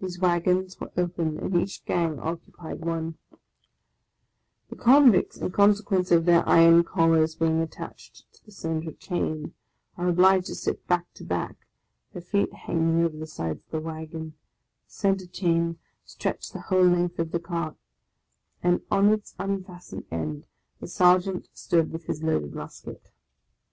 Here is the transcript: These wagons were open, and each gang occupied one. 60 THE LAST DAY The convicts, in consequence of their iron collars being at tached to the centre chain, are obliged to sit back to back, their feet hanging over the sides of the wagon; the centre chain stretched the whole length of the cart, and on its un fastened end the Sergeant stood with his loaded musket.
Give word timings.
These 0.00 0.18
wagons 0.18 0.80
were 0.80 0.90
open, 0.96 1.38
and 1.38 1.54
each 1.54 1.84
gang 1.84 2.18
occupied 2.18 2.84
one. 2.84 3.14
60 3.30 3.30
THE 3.30 3.36
LAST 3.36 3.38
DAY 3.38 4.68
The 4.76 4.82
convicts, 4.82 5.36
in 5.36 5.50
consequence 5.52 6.10
of 6.10 6.24
their 6.24 6.48
iron 6.48 6.82
collars 6.82 7.36
being 7.36 7.62
at 7.62 7.70
tached 7.70 8.24
to 8.32 8.44
the 8.44 8.50
centre 8.50 8.90
chain, 8.90 9.54
are 9.96 10.08
obliged 10.08 10.46
to 10.48 10.56
sit 10.56 10.84
back 10.88 11.06
to 11.14 11.22
back, 11.24 11.54
their 12.12 12.22
feet 12.22 12.52
hanging 12.52 13.04
over 13.04 13.16
the 13.16 13.28
sides 13.28 13.60
of 13.64 13.70
the 13.70 13.80
wagon; 13.80 14.32
the 14.88 14.92
centre 14.92 15.26
chain 15.28 15.78
stretched 16.04 16.52
the 16.52 16.62
whole 16.62 16.86
length 16.88 17.20
of 17.20 17.30
the 17.30 17.38
cart, 17.38 17.76
and 18.60 18.80
on 18.90 19.10
its 19.10 19.36
un 19.38 19.62
fastened 19.62 20.06
end 20.10 20.46
the 20.80 20.88
Sergeant 20.88 21.48
stood 21.52 21.92
with 21.92 22.06
his 22.06 22.24
loaded 22.24 22.54
musket. 22.56 23.08